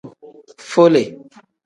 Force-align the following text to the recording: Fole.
Fole. 0.69 1.03